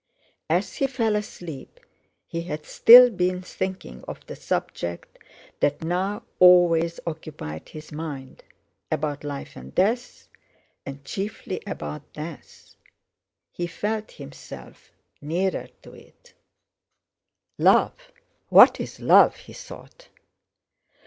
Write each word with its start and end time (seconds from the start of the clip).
As 0.49 0.77
he 0.77 0.87
fell 0.87 1.15
asleep 1.15 1.79
he 2.25 2.41
had 2.41 2.65
still 2.65 3.11
been 3.11 3.43
thinking 3.43 4.03
of 4.07 4.25
the 4.25 4.35
subject 4.35 5.19
that 5.59 5.83
now 5.83 6.23
always 6.39 6.99
occupied 7.05 7.69
his 7.69 7.91
mind—about 7.91 9.23
life 9.23 9.55
and 9.55 9.75
death, 9.75 10.27
and 10.87 11.05
chiefly 11.05 11.61
about 11.67 12.11
death. 12.13 12.73
He 13.51 13.67
felt 13.67 14.09
himself 14.13 14.91
nearer 15.21 15.67
to 15.83 15.93
it. 15.93 16.33
"Love? 17.59 18.11
What 18.49 18.79
is 18.79 18.99
love?" 18.99 19.35
he 19.35 19.53
thought. 19.53 20.07